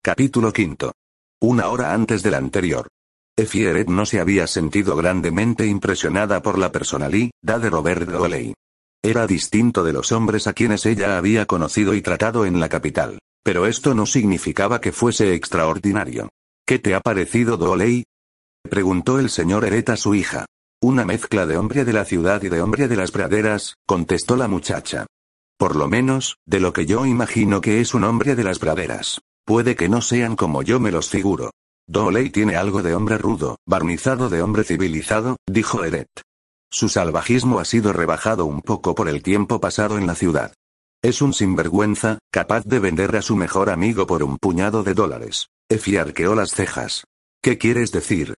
Capítulo 0.00 0.52
quinto. 0.52 0.92
Una 1.40 1.68
hora 1.68 1.92
antes 1.92 2.22
del 2.22 2.34
anterior. 2.34 2.86
Efieret 3.36 3.88
no 3.88 4.06
se 4.06 4.20
había 4.20 4.46
sentido 4.46 4.94
grandemente 4.96 5.66
impresionada 5.66 6.40
por 6.40 6.56
la 6.56 6.70
personalidad 6.70 7.60
de 7.60 7.68
Robert 7.68 8.08
Doley. 8.08 8.54
Era 9.02 9.26
distinto 9.26 9.82
de 9.82 9.92
los 9.92 10.12
hombres 10.12 10.46
a 10.46 10.52
quienes 10.52 10.86
ella 10.86 11.18
había 11.18 11.46
conocido 11.46 11.94
y 11.94 12.00
tratado 12.00 12.46
en 12.46 12.60
la 12.60 12.68
capital. 12.68 13.18
Pero 13.42 13.66
esto 13.66 13.92
no 13.92 14.06
significaba 14.06 14.80
que 14.80 14.92
fuese 14.92 15.34
extraordinario. 15.34 16.28
¿Qué 16.64 16.78
te 16.78 16.94
ha 16.94 17.00
parecido 17.00 17.56
Doley? 17.56 18.04
preguntó 18.62 19.18
el 19.18 19.30
señor 19.30 19.64
Eret 19.64 19.90
a 19.90 19.96
su 19.96 20.14
hija. 20.14 20.46
Una 20.80 21.04
mezcla 21.04 21.44
de 21.44 21.56
hombre 21.56 21.84
de 21.84 21.92
la 21.92 22.04
ciudad 22.04 22.40
y 22.44 22.48
de 22.48 22.62
hombre 22.62 22.86
de 22.86 22.96
las 22.96 23.10
praderas, 23.10 23.74
contestó 23.84 24.36
la 24.36 24.46
muchacha. 24.46 25.06
Por 25.58 25.74
lo 25.74 25.88
menos, 25.88 26.38
de 26.46 26.60
lo 26.60 26.72
que 26.72 26.86
yo 26.86 27.04
imagino 27.04 27.60
que 27.60 27.80
es 27.80 27.94
un 27.94 28.04
hombre 28.04 28.36
de 28.36 28.44
las 28.44 28.60
praderas. 28.60 29.20
Puede 29.48 29.76
que 29.76 29.88
no 29.88 30.02
sean 30.02 30.36
como 30.36 30.62
yo 30.62 30.78
me 30.78 30.90
los 30.90 31.08
figuro. 31.08 31.52
Doley 31.86 32.28
tiene 32.28 32.56
algo 32.56 32.82
de 32.82 32.94
hombre 32.94 33.16
rudo, 33.16 33.56
barnizado 33.66 34.28
de 34.28 34.42
hombre 34.42 34.62
civilizado, 34.62 35.38
dijo 35.50 35.84
Eret. 35.84 36.10
Su 36.70 36.90
salvajismo 36.90 37.58
ha 37.58 37.64
sido 37.64 37.94
rebajado 37.94 38.44
un 38.44 38.60
poco 38.60 38.94
por 38.94 39.08
el 39.08 39.22
tiempo 39.22 39.58
pasado 39.58 39.96
en 39.96 40.06
la 40.06 40.14
ciudad. 40.14 40.52
Es 41.02 41.22
un 41.22 41.32
sinvergüenza, 41.32 42.18
capaz 42.30 42.66
de 42.66 42.78
vender 42.78 43.16
a 43.16 43.22
su 43.22 43.36
mejor 43.36 43.70
amigo 43.70 44.06
por 44.06 44.22
un 44.22 44.36
puñado 44.36 44.82
de 44.82 44.92
dólares. 44.92 45.46
Efi 45.70 45.96
arqueó 45.96 46.34
las 46.34 46.50
cejas. 46.50 47.04
¿Qué 47.42 47.56
quieres 47.56 47.90
decir? 47.90 48.34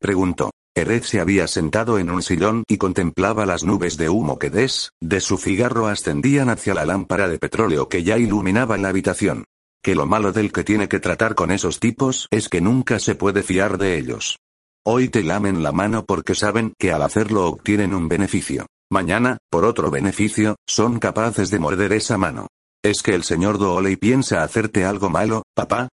preguntó. 0.00 0.50
Eret 0.74 1.04
se 1.04 1.20
había 1.20 1.46
sentado 1.46 1.98
en 1.98 2.08
un 2.08 2.22
sillón 2.22 2.64
y 2.66 2.78
contemplaba 2.78 3.44
las 3.44 3.64
nubes 3.64 3.98
de 3.98 4.08
humo 4.08 4.38
que 4.38 4.48
des, 4.48 4.92
de 5.02 5.20
su 5.20 5.36
cigarro 5.36 5.88
ascendían 5.88 6.48
hacia 6.48 6.72
la 6.72 6.86
lámpara 6.86 7.28
de 7.28 7.38
petróleo 7.38 7.90
que 7.90 8.02
ya 8.02 8.16
iluminaba 8.16 8.78
la 8.78 8.88
habitación 8.88 9.44
que 9.84 9.94
lo 9.94 10.06
malo 10.06 10.32
del 10.32 10.50
que 10.50 10.64
tiene 10.64 10.88
que 10.88 10.98
tratar 10.98 11.34
con 11.34 11.50
esos 11.50 11.78
tipos 11.78 12.26
es 12.30 12.48
que 12.48 12.62
nunca 12.62 12.98
se 12.98 13.14
puede 13.14 13.42
fiar 13.42 13.76
de 13.76 13.98
ellos. 13.98 14.38
Hoy 14.82 15.10
te 15.10 15.22
lamen 15.22 15.62
la 15.62 15.72
mano 15.72 16.06
porque 16.06 16.34
saben 16.34 16.72
que 16.78 16.90
al 16.90 17.02
hacerlo 17.02 17.46
obtienen 17.46 17.94
un 17.94 18.08
beneficio. 18.08 18.64
Mañana, 18.90 19.36
por 19.50 19.66
otro 19.66 19.90
beneficio, 19.90 20.56
son 20.66 20.98
capaces 20.98 21.50
de 21.50 21.58
morder 21.58 21.92
esa 21.92 22.16
mano. 22.16 22.46
¿Es 22.82 23.02
que 23.02 23.14
el 23.14 23.24
señor 23.24 23.58
Dooley 23.58 23.96
piensa 23.96 24.42
hacerte 24.42 24.86
algo 24.86 25.10
malo, 25.10 25.42
papá? 25.54 25.88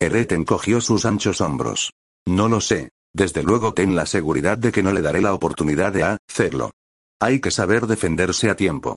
Eret 0.00 0.32
encogió 0.32 0.80
sus 0.80 1.04
anchos 1.04 1.40
hombros. 1.40 1.92
No 2.26 2.48
lo 2.48 2.60
sé. 2.60 2.90
Desde 3.14 3.44
luego 3.44 3.72
ten 3.74 3.94
la 3.94 4.06
seguridad 4.06 4.58
de 4.58 4.72
que 4.72 4.82
no 4.82 4.92
le 4.92 5.02
daré 5.02 5.20
la 5.22 5.32
oportunidad 5.32 5.92
de 5.92 6.02
hacerlo. 6.02 6.72
Hay 7.20 7.40
que 7.40 7.52
saber 7.52 7.86
defenderse 7.86 8.50
a 8.50 8.56
tiempo. 8.56 8.96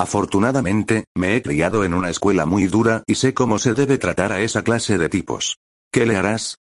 Afortunadamente, 0.00 1.04
me 1.14 1.36
he 1.36 1.42
criado 1.42 1.84
en 1.84 1.92
una 1.92 2.08
escuela 2.08 2.46
muy 2.46 2.68
dura 2.68 3.02
y 3.06 3.16
sé 3.16 3.34
cómo 3.34 3.58
se 3.58 3.74
debe 3.74 3.98
tratar 3.98 4.32
a 4.32 4.40
esa 4.40 4.62
clase 4.62 4.96
de 4.96 5.10
tipos. 5.10 5.58
¿Qué 5.92 6.06
le 6.06 6.16
harás? 6.16 6.56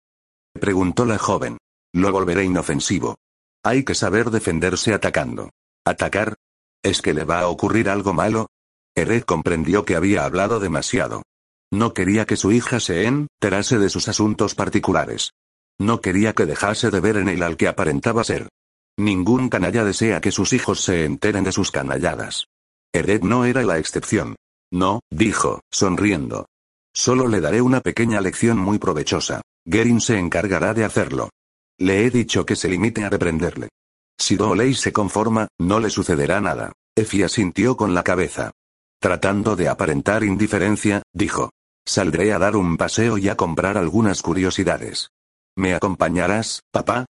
preguntó 0.59 1.05
la 1.05 1.17
joven. 1.17 1.57
Lo 1.93 2.11
volveré 2.11 2.43
inofensivo. 2.43 3.15
Hay 3.63 3.85
que 3.85 3.95
saber 3.95 4.29
defenderse 4.29 4.93
atacando. 4.93 5.51
¿Atacar? 5.85 6.35
¿Es 6.83 7.01
que 7.01 7.13
le 7.13 7.23
va 7.23 7.39
a 7.39 7.47
ocurrir 7.47 7.87
algo 7.87 8.11
malo? 8.11 8.47
Eret 8.93 9.23
comprendió 9.23 9.85
que 9.85 9.95
había 9.95 10.25
hablado 10.25 10.59
demasiado. 10.59 11.23
No 11.71 11.93
quería 11.93 12.25
que 12.25 12.35
su 12.35 12.51
hija 12.51 12.81
se 12.81 13.05
enterase 13.05 13.77
de 13.77 13.89
sus 13.89 14.09
asuntos 14.09 14.53
particulares. 14.53 15.31
No 15.77 16.01
quería 16.01 16.33
que 16.33 16.45
dejase 16.45 16.91
de 16.91 16.99
ver 16.99 17.15
en 17.15 17.29
él 17.29 17.41
al 17.43 17.55
que 17.55 17.69
aparentaba 17.69 18.25
ser. 18.25 18.49
Ningún 18.97 19.47
canalla 19.47 19.85
desea 19.85 20.19
que 20.19 20.31
sus 20.31 20.51
hijos 20.51 20.81
se 20.81 21.05
enteren 21.05 21.45
de 21.45 21.53
sus 21.53 21.71
canalladas. 21.71 22.49
Eret 22.93 23.23
no 23.23 23.45
era 23.45 23.63
la 23.63 23.77
excepción. 23.77 24.35
No, 24.71 25.01
dijo, 25.11 25.61
sonriendo. 25.71 26.47
Solo 26.93 27.27
le 27.27 27.39
daré 27.39 27.61
una 27.61 27.81
pequeña 27.81 28.19
lección 28.21 28.57
muy 28.57 28.79
provechosa. 28.79 29.41
Gerin 29.65 30.01
se 30.01 30.17
encargará 30.17 30.73
de 30.73 30.83
hacerlo. 30.83 31.29
Le 31.77 32.05
he 32.05 32.09
dicho 32.09 32.45
que 32.45 32.55
se 32.55 32.67
limite 32.67 33.03
a 33.03 33.09
reprenderle. 33.09 33.69
Si 34.17 34.35
Doley 34.35 34.73
se 34.73 34.91
conforma, 34.91 35.47
no 35.59 35.79
le 35.79 35.89
sucederá 35.89 36.41
nada. 36.41 36.73
Efia 36.95 37.29
sintió 37.29 37.77
con 37.77 37.93
la 37.93 38.03
cabeza. 38.03 38.51
Tratando 38.99 39.55
de 39.55 39.69
aparentar 39.69 40.23
indiferencia, 40.23 41.03
dijo. 41.13 41.51
Saldré 41.87 42.33
a 42.33 42.39
dar 42.39 42.55
un 42.55 42.75
paseo 42.75 43.17
y 43.17 43.29
a 43.29 43.37
comprar 43.37 43.77
algunas 43.77 44.21
curiosidades. 44.21 45.09
¿Me 45.55 45.73
acompañarás, 45.73 46.61
papá? 46.71 47.05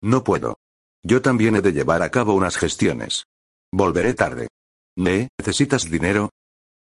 No 0.00 0.22
puedo. 0.22 0.58
Yo 1.02 1.20
también 1.20 1.56
he 1.56 1.60
de 1.60 1.72
llevar 1.72 2.02
a 2.02 2.10
cabo 2.10 2.34
unas 2.34 2.56
gestiones. 2.56 3.24
Volveré 3.72 4.14
tarde. 4.14 4.48
¿Ne, 4.96 5.28
necesitas 5.38 5.90
dinero? 5.90 6.30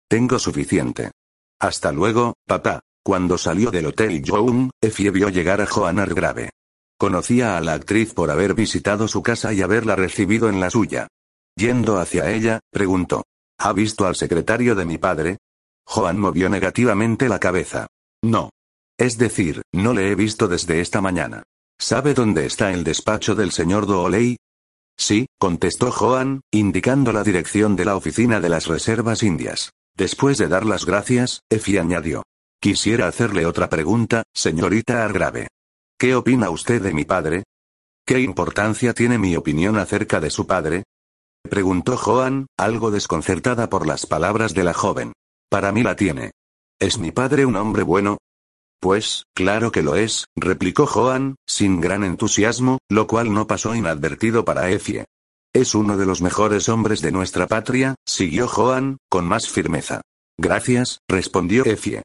Tengo 0.09 0.39
suficiente. 0.39 1.11
Hasta 1.59 1.91
luego, 1.91 2.33
papá. 2.45 2.81
Cuando 3.03 3.37
salió 3.37 3.71
del 3.71 3.87
hotel 3.87 4.21
Joan, 4.25 4.69
Effie 4.79 5.09
vio 5.09 5.29
llegar 5.29 5.59
a 5.61 5.65
Joan 5.65 5.99
Argrave. 5.99 6.51
Conocía 6.99 7.57
a 7.57 7.61
la 7.61 7.73
actriz 7.73 8.13
por 8.13 8.29
haber 8.29 8.53
visitado 8.53 9.07
su 9.07 9.23
casa 9.23 9.53
y 9.53 9.61
haberla 9.61 9.95
recibido 9.95 10.49
en 10.49 10.59
la 10.59 10.69
suya. 10.69 11.07
Yendo 11.55 11.97
hacia 11.97 12.29
ella, 12.31 12.59
preguntó. 12.71 13.23
¿Ha 13.57 13.73
visto 13.73 14.05
al 14.05 14.15
secretario 14.15 14.75
de 14.75 14.85
mi 14.85 14.97
padre? 14.97 15.37
Joan 15.85 16.19
movió 16.19 16.49
negativamente 16.49 17.27
la 17.27 17.39
cabeza. 17.39 17.87
No. 18.21 18.51
Es 18.99 19.17
decir, 19.17 19.63
no 19.71 19.93
le 19.93 20.11
he 20.11 20.15
visto 20.15 20.47
desde 20.47 20.79
esta 20.79 21.01
mañana. 21.01 21.43
¿Sabe 21.79 22.13
dónde 22.13 22.45
está 22.45 22.71
el 22.71 22.83
despacho 22.83 23.33
del 23.33 23.51
señor 23.51 23.87
Dooley? 23.87 24.37
Sí, 25.01 25.25
contestó 25.39 25.91
Joan, 25.91 26.41
indicando 26.51 27.11
la 27.11 27.23
dirección 27.23 27.75
de 27.75 27.85
la 27.85 27.95
oficina 27.95 28.39
de 28.39 28.49
las 28.49 28.67
Reservas 28.67 29.23
Indias. 29.23 29.71
Después 29.97 30.37
de 30.37 30.47
dar 30.47 30.63
las 30.63 30.85
gracias, 30.85 31.41
Effie 31.49 31.79
añadió. 31.79 32.21
Quisiera 32.61 33.07
hacerle 33.07 33.47
otra 33.47 33.67
pregunta, 33.67 34.21
señorita 34.31 35.03
Argrave. 35.03 35.47
¿Qué 35.97 36.13
opina 36.13 36.51
usted 36.51 36.83
de 36.83 36.93
mi 36.93 37.03
padre? 37.03 37.45
¿Qué 38.05 38.19
importancia 38.19 38.93
tiene 38.93 39.17
mi 39.17 39.35
opinión 39.35 39.79
acerca 39.79 40.19
de 40.19 40.29
su 40.29 40.45
padre? 40.45 40.83
Preguntó 41.49 41.97
Joan, 41.97 42.45
algo 42.55 42.91
desconcertada 42.91 43.69
por 43.69 43.87
las 43.87 44.05
palabras 44.05 44.53
de 44.53 44.63
la 44.63 44.75
joven. 44.75 45.13
Para 45.49 45.71
mí 45.71 45.81
la 45.81 45.95
tiene. 45.95 46.29
¿Es 46.79 46.99
mi 46.99 47.11
padre 47.11 47.47
un 47.47 47.55
hombre 47.55 47.81
bueno? 47.81 48.19
Pues, 48.81 49.27
claro 49.35 49.71
que 49.71 49.83
lo 49.83 49.95
es, 49.95 50.25
replicó 50.35 50.87
Joan, 50.87 51.35
sin 51.45 51.81
gran 51.81 52.03
entusiasmo, 52.03 52.79
lo 52.89 53.05
cual 53.05 53.31
no 53.31 53.45
pasó 53.45 53.75
inadvertido 53.75 54.43
para 54.43 54.71
Efie. 54.71 55.05
Es 55.53 55.75
uno 55.75 55.97
de 55.97 56.07
los 56.07 56.23
mejores 56.23 56.67
hombres 56.67 57.01
de 57.01 57.11
nuestra 57.11 57.45
patria, 57.45 57.93
siguió 58.07 58.47
Joan, 58.47 58.97
con 59.07 59.27
más 59.27 59.47
firmeza. 59.47 60.01
Gracias, 60.35 60.97
respondió 61.07 61.63
Efie. 61.63 62.01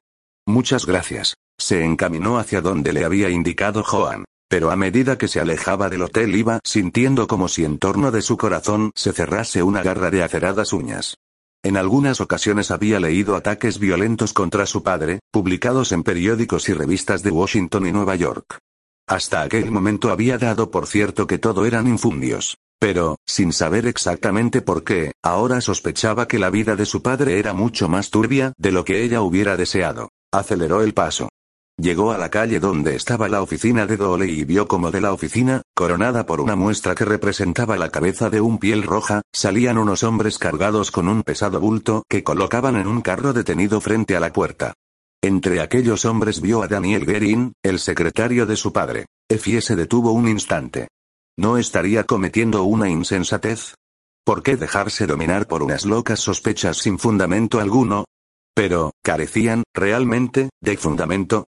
Muchas 0.46 0.84
gracias. 0.84 1.36
Se 1.58 1.82
encaminó 1.82 2.38
hacia 2.38 2.60
donde 2.60 2.92
le 2.92 3.06
había 3.06 3.30
indicado 3.30 3.82
Joan. 3.82 4.26
Pero 4.48 4.70
a 4.70 4.76
medida 4.76 5.16
que 5.16 5.28
se 5.28 5.40
alejaba 5.40 5.88
del 5.88 6.02
hotel 6.02 6.36
iba 6.36 6.60
sintiendo 6.62 7.26
como 7.26 7.48
si 7.48 7.64
en 7.64 7.78
torno 7.78 8.10
de 8.10 8.20
su 8.20 8.36
corazón 8.36 8.92
se 8.94 9.14
cerrase 9.14 9.62
una 9.62 9.82
garra 9.82 10.10
de 10.10 10.22
aceradas 10.22 10.74
uñas. 10.74 11.16
En 11.66 11.76
algunas 11.76 12.20
ocasiones 12.20 12.70
había 12.70 13.00
leído 13.00 13.34
ataques 13.34 13.80
violentos 13.80 14.32
contra 14.32 14.66
su 14.66 14.84
padre, 14.84 15.18
publicados 15.32 15.90
en 15.90 16.04
periódicos 16.04 16.68
y 16.68 16.74
revistas 16.74 17.24
de 17.24 17.32
Washington 17.32 17.88
y 17.88 17.90
Nueva 17.90 18.14
York. 18.14 18.60
Hasta 19.08 19.42
aquel 19.42 19.72
momento 19.72 20.12
había 20.12 20.38
dado 20.38 20.70
por 20.70 20.86
cierto 20.86 21.26
que 21.26 21.38
todo 21.38 21.66
eran 21.66 21.88
infundios. 21.88 22.56
Pero, 22.78 23.16
sin 23.26 23.52
saber 23.52 23.88
exactamente 23.88 24.62
por 24.62 24.84
qué, 24.84 25.10
ahora 25.24 25.60
sospechaba 25.60 26.28
que 26.28 26.38
la 26.38 26.50
vida 26.50 26.76
de 26.76 26.86
su 26.86 27.02
padre 27.02 27.40
era 27.40 27.52
mucho 27.52 27.88
más 27.88 28.10
turbia 28.10 28.52
de 28.56 28.70
lo 28.70 28.84
que 28.84 29.02
ella 29.02 29.20
hubiera 29.22 29.56
deseado. 29.56 30.10
Aceleró 30.32 30.84
el 30.84 30.94
paso. 30.94 31.30
Llegó 31.78 32.10
a 32.10 32.16
la 32.16 32.30
calle 32.30 32.58
donde 32.58 32.96
estaba 32.96 33.28
la 33.28 33.42
oficina 33.42 33.86
de 33.86 33.98
Dole 33.98 34.26
y 34.26 34.44
vio 34.44 34.66
como 34.66 34.90
de 34.90 35.02
la 35.02 35.12
oficina, 35.12 35.60
coronada 35.74 36.24
por 36.24 36.40
una 36.40 36.56
muestra 36.56 36.94
que 36.94 37.04
representaba 37.04 37.76
la 37.76 37.90
cabeza 37.90 38.30
de 38.30 38.40
un 38.40 38.56
piel 38.56 38.82
roja, 38.82 39.20
salían 39.30 39.76
unos 39.76 40.02
hombres 40.02 40.38
cargados 40.38 40.90
con 40.90 41.06
un 41.06 41.22
pesado 41.22 41.60
bulto 41.60 42.02
que 42.08 42.24
colocaban 42.24 42.76
en 42.76 42.86
un 42.86 43.02
carro 43.02 43.34
detenido 43.34 43.82
frente 43.82 44.16
a 44.16 44.20
la 44.20 44.32
puerta. 44.32 44.72
Entre 45.22 45.60
aquellos 45.60 46.06
hombres 46.06 46.40
vio 46.40 46.62
a 46.62 46.68
Daniel 46.68 47.04
Gerin, 47.04 47.52
el 47.62 47.78
secretario 47.78 48.46
de 48.46 48.56
su 48.56 48.72
padre. 48.72 49.04
Effie 49.28 49.60
se 49.60 49.76
detuvo 49.76 50.12
un 50.12 50.28
instante. 50.28 50.88
¿No 51.36 51.58
estaría 51.58 52.04
cometiendo 52.04 52.62
una 52.62 52.88
insensatez? 52.88 53.74
¿Por 54.24 54.42
qué 54.42 54.56
dejarse 54.56 55.06
dominar 55.06 55.46
por 55.46 55.62
unas 55.62 55.84
locas 55.84 56.20
sospechas 56.20 56.78
sin 56.78 56.98
fundamento 56.98 57.60
alguno? 57.60 58.06
Pero, 58.54 58.92
carecían, 59.02 59.62
realmente, 59.74 60.48
de 60.62 60.76
fundamento, 60.78 61.44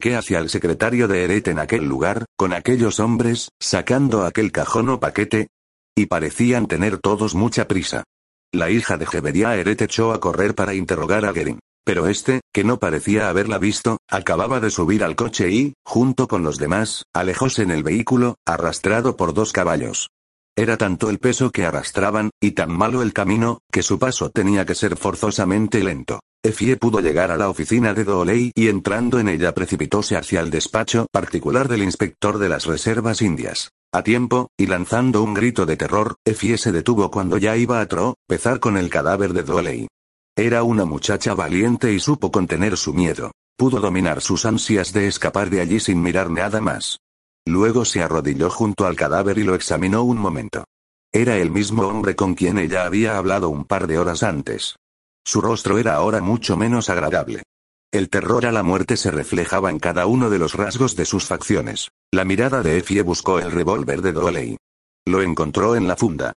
¿Qué 0.00 0.14
hacía 0.14 0.38
el 0.38 0.48
secretario 0.48 1.08
de 1.08 1.24
Eret 1.24 1.48
en 1.48 1.58
aquel 1.58 1.84
lugar, 1.84 2.24
con 2.36 2.52
aquellos 2.52 3.00
hombres, 3.00 3.48
sacando 3.58 4.24
aquel 4.24 4.52
cajón 4.52 4.90
o 4.90 5.00
paquete? 5.00 5.48
Y 5.96 6.06
parecían 6.06 6.68
tener 6.68 6.98
todos 6.98 7.34
mucha 7.34 7.66
prisa. 7.66 8.04
La 8.52 8.70
hija 8.70 8.96
de 8.96 9.06
Jebedia 9.06 9.56
Eret 9.56 9.82
echó 9.82 10.12
a 10.12 10.20
correr 10.20 10.54
para 10.54 10.74
interrogar 10.74 11.24
a 11.24 11.32
Gerin. 11.32 11.58
Pero 11.84 12.06
este, 12.06 12.42
que 12.52 12.62
no 12.62 12.78
parecía 12.78 13.28
haberla 13.28 13.58
visto, 13.58 13.98
acababa 14.08 14.60
de 14.60 14.70
subir 14.70 15.02
al 15.02 15.16
coche 15.16 15.50
y, 15.50 15.74
junto 15.84 16.28
con 16.28 16.44
los 16.44 16.58
demás, 16.58 17.02
alejóse 17.12 17.62
en 17.62 17.72
el 17.72 17.82
vehículo, 17.82 18.36
arrastrado 18.46 19.16
por 19.16 19.34
dos 19.34 19.52
caballos. 19.52 20.10
Era 20.56 20.76
tanto 20.76 21.10
el 21.10 21.18
peso 21.18 21.50
que 21.50 21.66
arrastraban, 21.66 22.30
y 22.40 22.52
tan 22.52 22.70
malo 22.70 23.02
el 23.02 23.12
camino, 23.12 23.58
que 23.72 23.82
su 23.82 23.98
paso 23.98 24.30
tenía 24.30 24.64
que 24.64 24.76
ser 24.76 24.96
forzosamente 24.96 25.82
lento. 25.82 26.20
Effie 26.44 26.76
pudo 26.76 27.00
llegar 27.00 27.32
a 27.32 27.36
la 27.36 27.48
oficina 27.48 27.94
de 27.94 28.04
Dooley 28.04 28.52
y 28.54 28.68
entrando 28.68 29.18
en 29.18 29.28
ella 29.28 29.52
precipitóse 29.54 30.16
hacia 30.16 30.40
el 30.40 30.50
despacho 30.50 31.06
particular 31.10 31.66
del 31.66 31.82
inspector 31.82 32.38
de 32.38 32.48
las 32.48 32.64
reservas 32.64 33.22
indias. 33.22 33.70
A 33.92 34.02
tiempo, 34.02 34.48
y 34.56 34.66
lanzando 34.66 35.22
un 35.22 35.34
grito 35.34 35.66
de 35.66 35.76
terror, 35.76 36.14
Effie 36.24 36.56
se 36.56 36.70
detuvo 36.70 37.10
cuando 37.10 37.38
ya 37.38 37.56
iba 37.56 37.80
a 37.80 37.86
tropezar 37.86 38.60
con 38.60 38.76
el 38.76 38.88
cadáver 38.88 39.32
de 39.32 39.42
Dooley. 39.42 39.88
Era 40.36 40.62
una 40.62 40.84
muchacha 40.84 41.34
valiente 41.34 41.92
y 41.92 41.98
supo 41.98 42.30
contener 42.30 42.76
su 42.76 42.94
miedo. 42.94 43.32
Pudo 43.56 43.80
dominar 43.80 44.20
sus 44.20 44.44
ansias 44.44 44.92
de 44.92 45.08
escapar 45.08 45.50
de 45.50 45.60
allí 45.60 45.80
sin 45.80 46.00
mirar 46.00 46.30
nada 46.30 46.60
más. 46.60 47.00
Luego 47.44 47.84
se 47.84 48.00
arrodilló 48.00 48.48
junto 48.48 48.86
al 48.86 48.94
cadáver 48.94 49.38
y 49.38 49.42
lo 49.42 49.56
examinó 49.56 50.04
un 50.04 50.18
momento. 50.18 50.64
Era 51.12 51.36
el 51.38 51.50
mismo 51.50 51.82
hombre 51.88 52.14
con 52.14 52.34
quien 52.34 52.58
ella 52.58 52.84
había 52.84 53.18
hablado 53.18 53.48
un 53.48 53.64
par 53.64 53.88
de 53.88 53.98
horas 53.98 54.22
antes. 54.22 54.76
Su 55.28 55.42
rostro 55.42 55.76
era 55.76 55.94
ahora 55.94 56.22
mucho 56.22 56.56
menos 56.56 56.88
agradable. 56.88 57.42
El 57.92 58.08
terror 58.08 58.46
a 58.46 58.50
la 58.50 58.62
muerte 58.62 58.96
se 58.96 59.10
reflejaba 59.10 59.68
en 59.68 59.78
cada 59.78 60.06
uno 60.06 60.30
de 60.30 60.38
los 60.38 60.54
rasgos 60.54 60.96
de 60.96 61.04
sus 61.04 61.26
facciones. 61.26 61.90
La 62.10 62.24
mirada 62.24 62.62
de 62.62 62.78
Effie 62.78 63.02
buscó 63.02 63.38
el 63.38 63.52
revólver 63.52 64.00
de 64.00 64.12
Doley. 64.12 64.56
Lo 65.06 65.20
encontró 65.20 65.76
en 65.76 65.86
la 65.86 65.96
funda. 65.96 66.32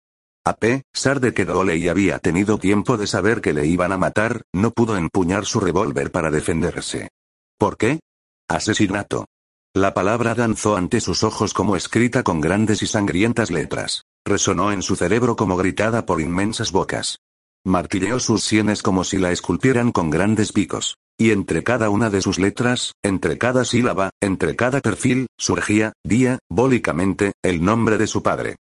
A 0.45 0.57
pesar 0.57 1.21
de 1.21 1.33
que 1.33 1.45
Doley 1.45 1.87
había 1.87 2.19
tenido 2.19 2.57
tiempo 2.57 2.97
de 2.97 3.07
saber 3.07 3.39
que 3.39 3.53
le 3.53 3.65
iban 3.65 3.93
a 3.93 3.97
matar, 3.97 4.41
no 4.51 4.71
pudo 4.71 4.97
empuñar 4.97 5.45
su 5.45 5.61
revólver 5.61 6.11
para 6.11 6.29
defenderse. 6.29 7.11
¿Por 7.57 7.77
qué? 7.77 8.01
Asesinato. 8.49 9.25
La 9.73 9.93
palabra 9.93 10.35
danzó 10.35 10.75
ante 10.75 10.99
sus 10.99 11.23
ojos 11.23 11.53
como 11.53 11.77
escrita 11.77 12.23
con 12.23 12.41
grandes 12.41 12.83
y 12.83 12.87
sangrientas 12.87 13.51
letras. 13.51 14.03
Resonó 14.25 14.73
en 14.73 14.81
su 14.81 14.97
cerebro 14.97 15.37
como 15.37 15.55
gritada 15.55 16.05
por 16.05 16.19
inmensas 16.19 16.73
bocas. 16.73 17.19
Martilleó 17.65 18.19
sus 18.19 18.43
sienes 18.43 18.81
como 18.81 19.03
si 19.03 19.19
la 19.19 19.31
esculpieran 19.31 19.91
con 19.91 20.09
grandes 20.09 20.51
picos. 20.51 20.97
Y 21.19 21.29
entre 21.29 21.63
cada 21.63 21.91
una 21.91 22.09
de 22.09 22.21
sus 22.21 22.39
letras, 22.39 22.93
entre 23.03 23.37
cada 23.37 23.65
sílaba, 23.65 24.09
entre 24.19 24.55
cada 24.55 24.81
perfil, 24.81 25.27
surgía, 25.37 25.93
diabólicamente, 26.03 27.33
el 27.43 27.63
nombre 27.63 27.99
de 27.99 28.07
su 28.07 28.23
padre. 28.23 28.55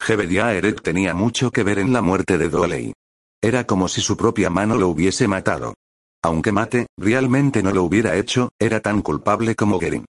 Jebedia 0.00 0.54
Eret 0.54 0.80
tenía 0.80 1.12
mucho 1.12 1.50
que 1.50 1.62
ver 1.62 1.78
en 1.78 1.92
la 1.92 2.00
muerte 2.00 2.38
de 2.38 2.48
Doley. 2.48 2.94
Era 3.42 3.66
como 3.66 3.88
si 3.88 4.00
su 4.00 4.16
propia 4.16 4.48
mano 4.48 4.76
lo 4.76 4.88
hubiese 4.88 5.28
matado. 5.28 5.74
Aunque 6.22 6.52
Mate, 6.52 6.86
realmente 6.98 7.62
no 7.62 7.72
lo 7.72 7.82
hubiera 7.82 8.16
hecho, 8.16 8.48
era 8.58 8.80
tan 8.80 9.02
culpable 9.02 9.54
como 9.54 9.78
Gerin. 9.78 10.06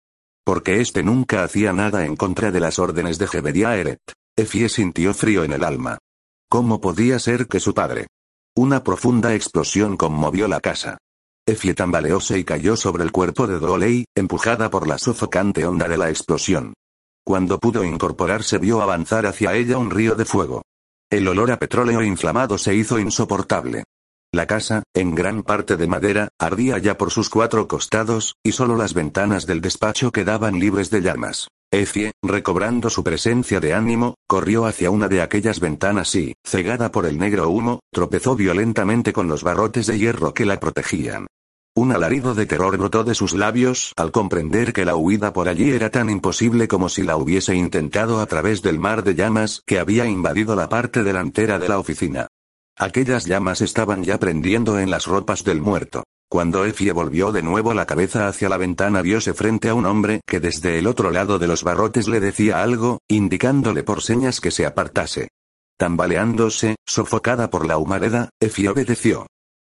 Porque 0.46 0.82
éste 0.82 1.02
nunca 1.02 1.44
hacía 1.44 1.74
nada 1.74 2.06
en 2.06 2.16
contra 2.16 2.52
de 2.52 2.60
las 2.60 2.78
órdenes 2.78 3.18
de 3.18 3.26
Jebedia 3.26 3.76
Eret. 3.76 4.00
Effie 4.38 4.70
sintió 4.70 5.16
frío 5.16 5.44
en 5.44 5.54
el 5.54 5.64
alma. 5.64 5.98
¿Cómo 6.48 6.80
podía 6.80 7.18
ser 7.18 7.48
que 7.48 7.60
su 7.60 7.74
padre? 7.74 8.06
Una 8.58 8.86
profunda 8.86 9.36
explosión 9.36 9.98
conmovió 9.98 10.48
la 10.48 10.62
casa. 10.62 10.98
Effie 11.46 11.74
tambaleóse 11.74 12.40
y 12.40 12.46
cayó 12.46 12.78
sobre 12.78 13.04
el 13.04 13.12
cuerpo 13.12 13.48
de 13.48 13.60
Doley, 13.60 14.06
empujada 14.16 14.70
por 14.70 14.88
la 14.88 14.98
sofocante 14.98 15.66
onda 15.66 15.90
de 15.90 15.98
la 15.98 16.10
explosión. 16.10 16.74
Cuando 17.26 17.60
pudo 17.60 17.84
incorporarse 17.84 18.58
vio 18.58 18.82
avanzar 18.82 19.26
hacia 19.26 19.54
ella 19.56 19.78
un 19.78 19.92
río 19.92 20.16
de 20.16 20.24
fuego. 20.24 20.62
El 21.12 21.28
olor 21.28 21.52
a 21.52 21.60
petróleo 21.60 22.02
inflamado 22.02 22.58
se 22.58 22.74
hizo 22.74 22.98
insoportable. 22.98 23.84
La 24.32 24.48
casa, 24.48 24.84
en 24.94 25.16
gran 25.16 25.44
parte 25.44 25.76
de 25.76 25.88
madera, 25.88 26.30
ardía 26.40 26.78
ya 26.78 26.98
por 26.98 27.12
sus 27.12 27.30
cuatro 27.30 27.68
costados, 27.68 28.36
y 28.42 28.54
solo 28.54 28.78
las 28.78 28.94
ventanas 28.94 29.46
del 29.46 29.60
despacho 29.60 30.14
quedaban 30.14 30.60
libres 30.62 30.90
de 30.90 31.02
llamas. 31.02 31.50
Effie, 31.72 32.12
recobrando 32.22 32.90
su 32.90 33.04
presencia 33.04 33.60
de 33.60 33.74
ánimo, 33.74 34.16
corrió 34.28 34.66
hacia 34.66 34.92
una 34.92 35.08
de 35.08 35.22
aquellas 35.22 35.60
ventanas 35.60 36.16
y, 36.16 36.36
cegada 36.44 36.92
por 36.92 37.06
el 37.06 37.18
negro 37.18 37.50
humo, 37.50 37.80
tropezó 37.92 38.36
violentamente 38.36 39.14
con 39.14 39.28
los 39.28 39.44
barrotes 39.44 39.88
de 39.88 40.00
hierro 40.00 40.34
que 40.34 40.46
la 40.46 40.60
protegían. 40.60 41.28
Un 41.78 41.92
alarido 41.92 42.34
de 42.34 42.46
terror 42.46 42.78
brotó 42.78 43.04
de 43.04 43.16
sus 43.16 43.34
labios 43.34 43.92
al 43.98 44.14
comprender 44.14 44.72
que 44.72 44.86
la 44.86 44.96
huida 44.96 45.34
por 45.34 45.50
allí 45.50 45.72
era 45.72 45.90
tan 45.90 46.10
imposible 46.10 46.70
como 46.70 46.88
si 46.88 47.04
la 47.04 47.18
hubiese 47.18 47.54
intentado 47.54 48.22
a 48.22 48.26
través 48.28 48.62
del 48.62 48.80
mar 48.80 49.04
de 49.04 49.14
llamas 49.14 49.62
que 49.66 49.80
había 49.80 50.06
invadido 50.06 50.56
la 50.56 50.70
parte 50.70 51.04
delantera 51.04 51.60
de 51.60 51.68
la 51.68 51.78
oficina. 51.78 52.28
Aquellas 52.78 53.26
llamas 53.26 53.60
estaban 53.60 54.06
ya 54.06 54.18
prendiendo 54.20 54.80
en 54.80 54.90
las 54.90 55.06
ropas 55.06 55.44
del 55.44 55.62
muerto. 55.62 56.04
Cuando 56.36 56.66
Effie 56.66 56.92
volvió 56.92 57.32
de 57.32 57.42
nuevo 57.42 57.74
la 57.74 57.86
cabeza 57.86 58.28
hacia 58.28 58.50
la 58.50 58.58
ventana 58.58 59.02
viose 59.02 59.34
frente 59.34 59.70
a 59.70 59.74
un 59.74 59.86
hombre 59.86 60.20
que 60.28 60.42
desde 60.42 60.78
el 60.78 60.86
otro 60.86 61.10
lado 61.10 61.40
de 61.40 61.48
los 61.48 61.64
barrotes 61.64 62.10
le 62.10 62.20
decía 62.20 62.62
algo, 62.62 63.00
indicándole 63.08 63.84
por 63.84 64.02
señas 64.02 64.42
que 64.42 64.52
se 64.52 64.66
apartase. 64.66 65.30
Tambaleándose, 65.78 66.76
sofocada 66.86 67.50
por 67.50 67.66
la 67.66 67.78
humareda, 67.78 68.32
Effie 68.42 68.68
obedeció. 68.68 69.28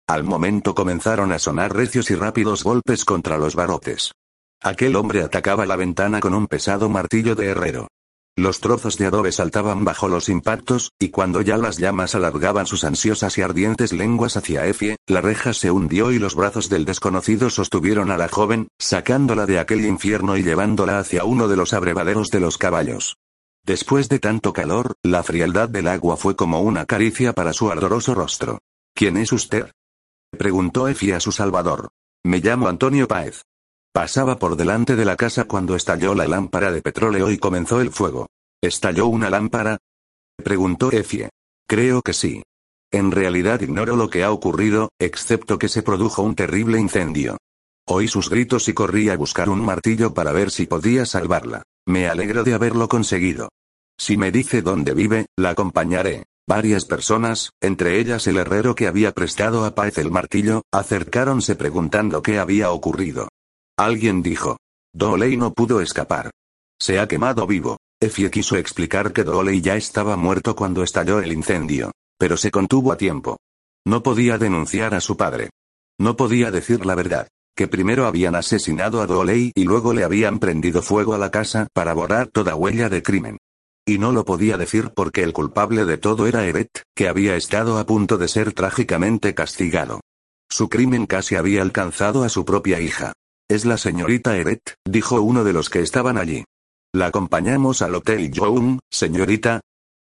Al 0.09 0.25
momento 0.25 0.75
comenzaron 0.75 1.31
a 1.31 1.39
sonar 1.39 1.73
recios 1.73 2.11
y 2.11 2.15
rápidos 2.15 2.65
golpes 2.65 3.05
contra 3.05 3.37
los 3.37 3.55
barrotes. 3.55 4.11
Aquel 4.61 4.97
hombre 4.97 5.23
atacaba 5.23 5.65
la 5.65 5.77
ventana 5.77 6.19
con 6.19 6.33
un 6.33 6.47
pesado 6.47 6.89
martillo 6.89 7.35
de 7.35 7.45
herrero. 7.45 7.87
Los 8.37 8.59
trozos 8.59 8.99
de 8.99 9.07
adobe 9.07 9.31
saltaban 9.31 9.83
bajo 9.83 10.07
los 10.07 10.29
impactos, 10.29 10.91
y 10.99 11.09
cuando 11.09 11.41
ya 11.41 11.57
las 11.57 11.79
llamas 11.79 12.13
alargaban 12.13 12.67
sus 12.67 12.83
ansiosas 12.83 13.35
y 13.39 13.41
ardientes 13.41 13.93
lenguas 13.93 14.37
hacia 14.37 14.67
Effie, 14.67 14.97
la 15.07 15.21
reja 15.21 15.53
se 15.53 15.71
hundió 15.71 16.11
y 16.11 16.19
los 16.19 16.35
brazos 16.35 16.69
del 16.69 16.85
desconocido 16.85 17.49
sostuvieron 17.49 18.11
a 18.11 18.17
la 18.17 18.29
joven, 18.29 18.67
sacándola 18.77 19.47
de 19.47 19.57
aquel 19.57 19.83
infierno 19.85 20.37
y 20.37 20.43
llevándola 20.43 20.99
hacia 20.99 21.23
uno 21.23 21.47
de 21.47 21.55
los 21.55 21.73
abrevaderos 21.73 22.29
de 22.29 22.39
los 22.39 22.59
caballos. 22.59 23.17
Después 23.65 24.07
de 24.07 24.19
tanto 24.19 24.53
calor, 24.53 24.93
la 25.01 25.23
frialdad 25.23 25.67
del 25.67 25.87
agua 25.87 26.15
fue 26.15 26.35
como 26.35 26.61
una 26.61 26.85
caricia 26.85 27.33
para 27.33 27.53
su 27.53 27.71
ardoroso 27.71 28.13
rostro. 28.13 28.59
¿Quién 28.93 29.17
es 29.17 29.31
usted? 29.31 29.71
preguntó 30.37 30.87
Effie 30.87 31.15
a 31.15 31.19
su 31.19 31.31
salvador. 31.31 31.89
Me 32.23 32.37
llamo 32.37 32.67
Antonio 32.67 33.07
Páez. 33.07 33.41
Pasaba 33.97 34.37
por 34.37 34.55
delante 34.55 34.95
de 34.95 35.05
la 35.05 35.15
casa 35.15 35.45
cuando 35.45 35.75
estalló 35.75 36.13
la 36.13 36.27
lámpara 36.27 36.71
de 36.71 36.83
petróleo 36.83 37.31
y 37.31 37.39
comenzó 37.39 37.81
el 37.81 37.89
fuego. 37.89 38.27
¿Estalló 38.61 39.07
una 39.07 39.31
lámpara? 39.31 39.79
Preguntó 40.35 40.91
Effie. 40.91 41.31
Creo 41.67 42.03
que 42.03 42.13
sí. 42.13 42.43
En 42.91 43.09
realidad 43.09 43.59
ignoro 43.61 43.95
lo 43.95 44.07
que 44.07 44.23
ha 44.23 44.31
ocurrido, 44.31 44.89
excepto 44.99 45.57
que 45.57 45.67
se 45.67 45.81
produjo 45.81 46.21
un 46.21 46.35
terrible 46.35 46.79
incendio. 46.79 47.37
Oí 47.87 48.07
sus 48.07 48.29
gritos 48.29 48.67
y 48.67 48.73
corrí 48.73 49.09
a 49.09 49.17
buscar 49.17 49.49
un 49.49 49.65
martillo 49.65 50.13
para 50.13 50.31
ver 50.31 50.51
si 50.51 50.67
podía 50.67 51.07
salvarla. 51.07 51.63
Me 51.87 52.07
alegro 52.07 52.43
de 52.43 52.53
haberlo 52.53 52.87
conseguido. 52.87 53.49
Si 53.97 54.15
me 54.15 54.31
dice 54.31 54.61
dónde 54.61 54.93
vive, 54.93 55.25
la 55.35 55.49
acompañaré. 55.49 56.25
Varias 56.47 56.85
personas, 56.85 57.49
entre 57.61 57.99
ellas 57.99 58.27
el 58.27 58.37
herrero 58.37 58.75
que 58.75 58.85
había 58.85 59.11
prestado 59.13 59.65
a 59.65 59.73
Paz 59.73 59.97
el 59.97 60.11
martillo, 60.11 60.61
acercáronse 60.71 61.55
preguntando 61.55 62.21
qué 62.21 62.37
había 62.37 62.69
ocurrido. 62.69 63.29
Alguien 63.79 64.23
dijo. 64.23 64.57
Doley 64.91 65.37
no 65.37 65.53
pudo 65.53 65.81
escapar. 65.81 66.31
Se 66.81 66.99
ha 66.99 67.07
quemado 67.07 67.45
vivo. 67.45 67.77
Effie 68.01 68.31
quiso 68.31 68.55
explicar 68.55 69.13
que 69.13 69.23
Doley 69.23 69.61
ya 69.61 69.75
estaba 69.75 70.17
muerto 70.17 70.55
cuando 70.55 70.81
estalló 70.81 71.19
el 71.19 71.31
incendio. 71.31 71.91
Pero 72.17 72.37
se 72.37 72.49
contuvo 72.49 72.91
a 72.91 72.97
tiempo. 72.97 73.37
No 73.85 74.01
podía 74.01 74.39
denunciar 74.39 74.95
a 74.95 74.99
su 74.99 75.15
padre. 75.15 75.51
No 75.99 76.17
podía 76.17 76.49
decir 76.49 76.87
la 76.87 76.95
verdad. 76.95 77.27
Que 77.55 77.67
primero 77.67 78.07
habían 78.07 78.33
asesinado 78.33 78.99
a 78.99 79.05
Doley 79.05 79.51
y 79.53 79.63
luego 79.65 79.93
le 79.93 80.03
habían 80.03 80.39
prendido 80.39 80.81
fuego 80.81 81.13
a 81.13 81.19
la 81.19 81.29
casa 81.29 81.67
para 81.71 81.93
borrar 81.93 82.29
toda 82.29 82.55
huella 82.55 82.89
de 82.89 83.03
crimen. 83.03 83.37
Y 83.85 83.99
no 83.99 84.11
lo 84.11 84.25
podía 84.25 84.57
decir 84.57 84.91
porque 84.95 85.21
el 85.21 85.33
culpable 85.33 85.85
de 85.85 85.99
todo 85.99 86.25
era 86.25 86.47
Evet, 86.47 86.81
que 86.95 87.07
había 87.07 87.35
estado 87.35 87.77
a 87.77 87.85
punto 87.85 88.17
de 88.17 88.27
ser 88.27 88.53
trágicamente 88.53 89.35
castigado. 89.35 90.01
Su 90.49 90.67
crimen 90.67 91.05
casi 91.05 91.35
había 91.35 91.61
alcanzado 91.61 92.23
a 92.23 92.29
su 92.29 92.43
propia 92.43 92.79
hija. 92.79 93.13
Es 93.49 93.63
la 93.65 93.77
señorita 93.77 94.35
Eret, 94.35 94.75
dijo 94.85 95.21
uno 95.21 95.45
de 95.45 95.53
los 95.53 95.69
que 95.69 95.79
estaban 95.79 96.17
allí. 96.17 96.43
¿La 96.93 97.07
acompañamos 97.07 97.81
al 97.81 97.95
Hotel 97.95 98.29
Young, 98.31 98.79
señorita? 98.91 99.61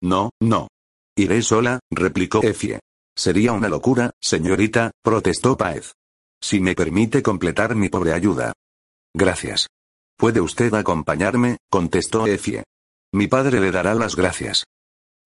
No, 0.02 0.32
no. 0.42 0.70
Iré 1.18 1.42
sola, 1.42 1.80
replicó 1.92 2.42
Effie. 2.42 2.80
Sería 3.18 3.52
una 3.52 3.68
locura, 3.68 4.12
señorita, 4.22 4.92
protestó 5.04 5.58
Paez. 5.58 5.94
Si 6.42 6.60
me 6.60 6.76
permite 6.76 7.22
completar 7.22 7.76
mi 7.76 7.90
pobre 7.90 8.14
ayuda. 8.14 8.54
Gracias. 9.14 9.68
¿Puede 10.18 10.40
usted 10.40 10.74
acompañarme? 10.74 11.58
contestó 11.70 12.28
Effie. 12.28 12.64
Mi 13.14 13.28
padre 13.28 13.60
le 13.60 13.72
dará 13.72 13.94
las 13.96 14.16
gracias. 14.16 14.66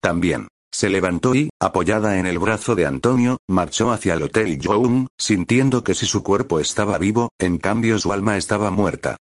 También. 0.00 0.48
Se 0.74 0.88
levantó 0.88 1.34
y, 1.34 1.50
apoyada 1.60 2.18
en 2.18 2.26
el 2.26 2.38
brazo 2.38 2.74
de 2.74 2.86
Antonio, 2.86 3.36
marchó 3.46 3.92
hacia 3.92 4.14
el 4.14 4.22
Hotel 4.22 4.58
Young, 4.58 5.06
sintiendo 5.18 5.84
que 5.84 5.94
si 5.94 6.06
su 6.06 6.22
cuerpo 6.22 6.60
estaba 6.60 6.96
vivo, 6.96 7.28
en 7.38 7.58
cambio 7.58 7.98
su 7.98 8.12
alma 8.12 8.38
estaba 8.38 8.70
muerta. 8.70 9.18